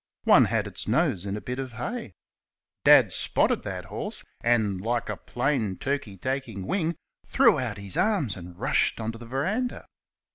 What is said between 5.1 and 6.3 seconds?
plain turkey